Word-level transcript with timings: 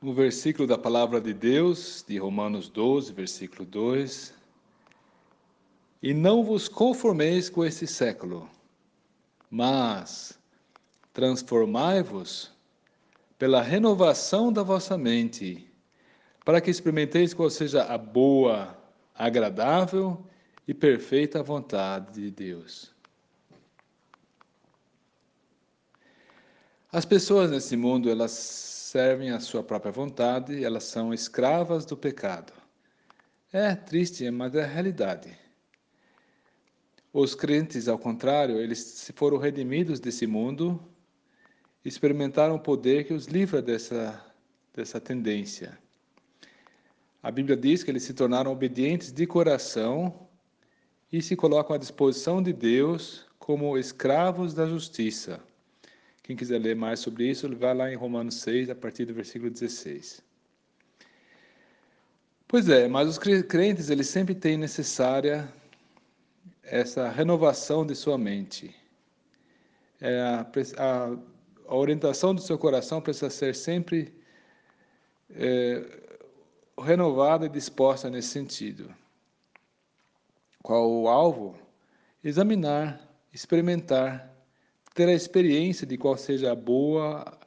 no 0.00 0.12
versículo 0.12 0.66
da 0.66 0.78
palavra 0.78 1.20
de 1.20 1.34
Deus, 1.34 2.04
de 2.06 2.18
Romanos 2.18 2.68
12, 2.68 3.12
versículo 3.12 3.64
2. 3.64 4.32
E 6.00 6.14
não 6.14 6.44
vos 6.44 6.68
conformeis 6.68 7.50
com 7.50 7.64
este 7.64 7.86
século, 7.86 8.48
mas 9.50 10.38
transformai-vos 11.12 12.52
pela 13.36 13.60
renovação 13.60 14.52
da 14.52 14.62
vossa 14.62 14.96
mente, 14.96 15.68
para 16.44 16.60
que 16.60 16.70
experimenteis 16.70 17.34
qual 17.34 17.50
seja 17.50 17.82
a 17.84 17.98
boa, 17.98 18.78
agradável 19.14 20.24
e 20.66 20.72
perfeita 20.72 21.42
vontade 21.42 22.20
de 22.22 22.30
Deus. 22.30 22.94
As 26.92 27.04
pessoas 27.04 27.50
nesse 27.50 27.76
mundo, 27.76 28.08
elas 28.08 28.67
servem 28.88 29.30
à 29.30 29.38
sua 29.38 29.62
própria 29.62 29.92
vontade, 29.92 30.64
elas 30.64 30.84
são 30.84 31.12
escravas 31.12 31.84
do 31.84 31.94
pecado. 31.94 32.54
É 33.52 33.74
triste, 33.74 34.30
mas 34.30 34.54
é 34.54 34.64
a 34.64 34.66
realidade. 34.66 35.36
Os 37.12 37.34
crentes, 37.34 37.86
ao 37.86 37.98
contrário, 37.98 38.58
eles 38.58 39.12
foram 39.14 39.36
redimidos 39.36 40.00
desse 40.00 40.26
mundo, 40.26 40.82
experimentaram 41.84 42.54
o 42.54 42.60
poder 42.60 43.04
que 43.04 43.12
os 43.12 43.26
livra 43.26 43.60
dessa, 43.60 44.24
dessa 44.74 44.98
tendência. 44.98 45.78
A 47.22 47.30
Bíblia 47.30 47.58
diz 47.58 47.82
que 47.82 47.90
eles 47.90 48.04
se 48.04 48.14
tornaram 48.14 48.50
obedientes 48.50 49.12
de 49.12 49.26
coração 49.26 50.26
e 51.12 51.20
se 51.20 51.36
colocam 51.36 51.76
à 51.76 51.78
disposição 51.78 52.42
de 52.42 52.54
Deus 52.54 53.26
como 53.38 53.76
escravos 53.76 54.54
da 54.54 54.66
justiça. 54.66 55.46
Quem 56.28 56.36
quiser 56.36 56.58
ler 56.58 56.76
mais 56.76 57.00
sobre 57.00 57.26
isso, 57.26 57.48
vai 57.56 57.74
lá 57.74 57.90
em 57.90 57.96
Romanos 57.96 58.34
6, 58.42 58.68
a 58.68 58.74
partir 58.74 59.06
do 59.06 59.14
versículo 59.14 59.50
16. 59.50 60.22
Pois 62.46 62.68
é, 62.68 62.86
mas 62.86 63.08
os 63.08 63.16
crentes, 63.16 63.88
eles 63.88 64.08
sempre 64.08 64.34
têm 64.34 64.58
necessária 64.58 65.50
essa 66.62 67.08
renovação 67.08 67.86
de 67.86 67.94
sua 67.94 68.18
mente. 68.18 68.76
É 70.02 70.20
a, 70.20 70.46
a, 70.76 71.16
a, 71.66 71.74
orientação 71.74 72.34
do 72.34 72.42
seu 72.42 72.58
coração 72.58 73.00
precisa 73.00 73.30
ser 73.30 73.54
sempre 73.54 74.12
é, 75.30 75.82
renovada 76.78 77.46
e 77.46 77.48
disposta 77.48 78.10
nesse 78.10 78.28
sentido. 78.28 78.94
Qual 80.62 80.92
o 80.92 81.08
alvo? 81.08 81.58
Examinar, 82.22 83.00
experimentar, 83.32 84.37
ter 84.94 85.08
a 85.08 85.12
experiência 85.12 85.86
de 85.86 85.96
qual 85.96 86.16
seja 86.16 86.52
a 86.52 86.54
boa, 86.54 87.38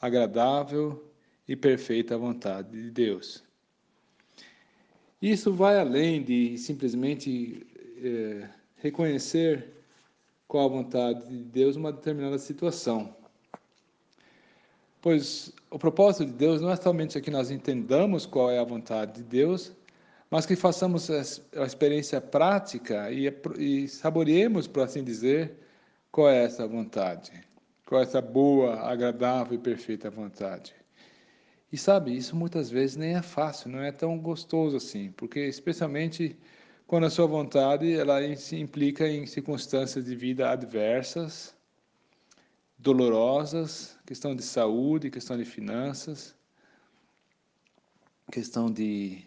agradável 0.00 1.10
e 1.46 1.56
perfeita 1.56 2.18
vontade 2.18 2.70
de 2.70 2.90
Deus. 2.90 3.44
Isso 5.20 5.52
vai 5.52 5.78
além 5.78 6.22
de 6.22 6.58
simplesmente 6.58 7.66
é, 8.02 8.48
reconhecer 8.76 9.68
qual 10.48 10.66
a 10.66 10.68
vontade 10.68 11.26
de 11.28 11.44
Deus 11.44 11.76
numa 11.76 11.92
determinada 11.92 12.38
situação. 12.38 13.14
Pois 15.00 15.52
o 15.70 15.78
propósito 15.78 16.26
de 16.26 16.32
Deus 16.32 16.60
não 16.60 16.70
é 16.70 16.76
somente 16.76 17.20
que 17.20 17.30
nós 17.30 17.50
entendamos 17.50 18.26
qual 18.26 18.50
é 18.50 18.58
a 18.58 18.64
vontade 18.64 19.14
de 19.14 19.22
Deus, 19.22 19.72
mas 20.30 20.46
que 20.46 20.56
façamos 20.56 21.10
a 21.10 21.64
experiência 21.64 22.20
prática 22.20 23.10
e, 23.10 23.32
e 23.58 23.88
saboreemos, 23.88 24.66
por 24.66 24.82
assim 24.82 25.04
dizer, 25.04 25.61
qual 26.12 26.28
é 26.28 26.44
essa 26.44 26.68
vontade, 26.68 27.32
qual 27.86 28.02
é 28.02 28.04
essa 28.04 28.20
boa, 28.20 28.78
agradável 28.80 29.54
e 29.54 29.58
perfeita 29.58 30.10
vontade. 30.10 30.74
E 31.72 31.78
sabe, 31.78 32.14
isso 32.14 32.36
muitas 32.36 32.70
vezes 32.70 32.96
nem 32.96 33.16
é 33.16 33.22
fácil, 33.22 33.70
não 33.70 33.80
é 33.80 33.90
tão 33.90 34.18
gostoso 34.18 34.76
assim, 34.76 35.10
porque 35.12 35.40
especialmente 35.40 36.38
quando 36.86 37.06
a 37.06 37.10
sua 37.10 37.26
vontade 37.26 37.90
ela 37.94 38.36
se 38.36 38.56
implica 38.60 39.08
em 39.08 39.26
circunstâncias 39.26 40.04
de 40.04 40.14
vida 40.14 40.50
adversas, 40.50 41.56
dolorosas, 42.76 43.98
questão 44.04 44.36
de 44.36 44.42
saúde, 44.42 45.10
questão 45.10 45.38
de 45.38 45.46
finanças, 45.46 46.36
questão 48.30 48.70
de 48.70 49.24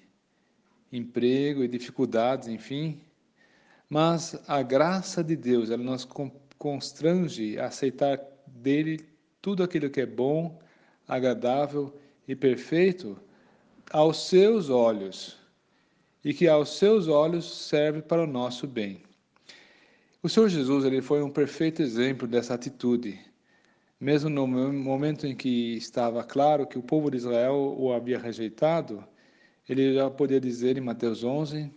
emprego 0.92 1.64
e 1.64 1.68
dificuldades, 1.68 2.48
enfim. 2.48 3.02
Mas 3.90 4.40
a 4.48 4.62
graça 4.62 5.24
de 5.24 5.36
Deus, 5.36 5.72
ela 5.72 5.82
nos 5.82 6.06
constrange 6.58 7.60
a 7.60 7.68
aceitar 7.68 8.20
dele 8.48 9.00
tudo 9.42 9.64
aquilo 9.64 9.90
que 9.90 10.02
é 10.02 10.06
bom, 10.06 10.60
agradável 11.08 11.96
e 12.28 12.36
perfeito 12.36 13.20
aos 13.92 14.28
seus 14.28 14.70
olhos 14.70 15.38
e 16.24 16.34
que 16.34 16.48
aos 16.48 16.78
seus 16.78 17.08
olhos 17.08 17.46
serve 17.68 18.02
para 18.02 18.24
o 18.24 18.28
nosso 18.28 18.66
bem. 18.66 19.04
O 20.24 20.28
Senhor 20.28 20.50
Jesus 20.50 20.84
ele 20.84 21.02
foi 21.02 21.22
um 21.22 21.30
perfeito 21.30 21.84
exemplo 21.84 22.28
dessa 22.28 22.56
atitude. 22.56 23.20
Mesmo 24.00 24.30
no 24.30 24.48
momento 24.48 25.28
em 25.28 25.36
que 25.36 25.78
estava 25.78 26.24
claro 26.24 26.66
que 26.66 26.80
o 26.80 26.84
povo 26.84 27.12
de 27.12 27.18
Israel 27.18 27.76
o 27.78 27.94
havia 27.94 28.18
rejeitado, 28.18 29.04
ele 29.70 29.94
já 29.94 30.10
podia 30.10 30.40
dizer 30.40 30.78
em 30.78 30.82
Mateus 30.82 31.24
11: 31.24 31.72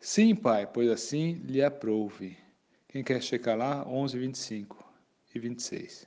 Sim, 0.00 0.34
Pai, 0.34 0.66
pois 0.66 0.90
assim 0.90 1.34
lhe 1.44 1.62
aprouve. 1.62 2.36
Quem 2.94 3.02
quer 3.02 3.20
checar 3.20 3.58
lá? 3.58 3.84
11, 3.88 4.16
25 4.16 4.94
e 5.34 5.38
26. 5.40 6.06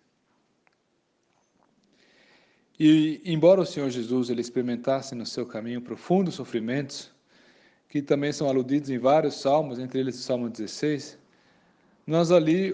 E, 2.80 3.22
embora 3.25 3.59
o 3.59 3.66
Senhor 3.66 3.90
Jesus 3.90 4.30
ele 4.30 4.40
experimentasse 4.40 5.14
no 5.14 5.26
seu 5.26 5.46
caminho 5.46 5.81
profundos 5.81 6.36
sofrimentos, 6.36 7.12
que 7.90 8.02
também 8.02 8.31
são 8.31 8.47
aludidos 8.47 8.90
em 8.90 8.97
vários 8.97 9.36
salmos, 9.36 9.80
entre 9.80 10.00
eles 10.00 10.18
o 10.18 10.22
Salmo 10.22 10.50
16, 10.50 11.20
nós 12.08 12.31
ali 12.31 12.72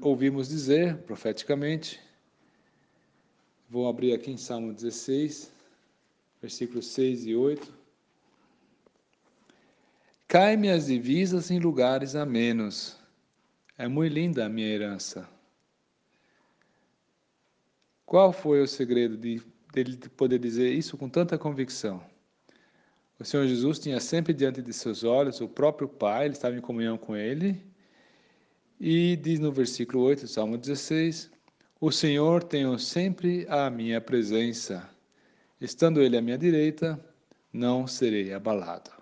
ouvimos 0.00 0.48
dizer 0.48 0.96
profeticamente, 1.02 2.00
vou 3.68 3.90
abrir 3.90 4.14
aqui 4.14 4.30
em 4.30 4.38
Salmo 4.38 4.72
16, 4.72 5.52
versículos 6.40 6.86
6 6.86 7.26
e 7.26 7.34
8. 7.34 7.74
Cai-me 10.38 10.68
as 10.68 10.84
divisas 10.84 11.50
em 11.50 11.58
lugares 11.58 12.14
amenos, 12.14 12.94
é 13.78 13.88
muito 13.88 14.12
linda 14.12 14.44
a 14.44 14.50
minha 14.50 14.68
herança. 14.68 15.26
Qual 18.04 18.34
foi 18.34 18.60
o 18.60 18.66
segredo 18.66 19.16
de 19.16 19.40
dele 19.72 19.96
poder 20.14 20.38
dizer 20.38 20.70
isso 20.70 20.98
com 20.98 21.08
tanta 21.08 21.38
convicção? 21.38 22.04
O 23.18 23.24
Senhor 23.24 23.46
Jesus 23.46 23.78
tinha 23.78 23.98
sempre 23.98 24.34
diante 24.34 24.60
de 24.60 24.74
seus 24.74 25.04
olhos 25.04 25.40
o 25.40 25.48
próprio 25.48 25.88
Pai, 25.88 26.26
ele 26.26 26.34
estava 26.34 26.54
em 26.54 26.60
comunhão 26.60 26.98
com 26.98 27.16
ele. 27.16 27.58
E 28.78 29.16
diz 29.16 29.40
no 29.40 29.50
versículo 29.50 30.02
8, 30.02 30.28
Salmo 30.28 30.58
16: 30.58 31.30
O 31.80 31.90
Senhor 31.90 32.44
tem 32.44 32.76
sempre 32.76 33.46
a 33.48 33.70
minha 33.70 34.02
presença. 34.02 34.86
Estando 35.58 36.02
ele 36.02 36.14
à 36.14 36.20
minha 36.20 36.36
direita, 36.36 37.02
não 37.50 37.86
serei 37.86 38.34
abalado. 38.34 38.95